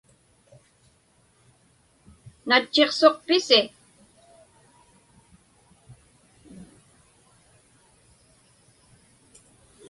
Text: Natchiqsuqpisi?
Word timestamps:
Natchiqsuqpisi? 2.47 3.59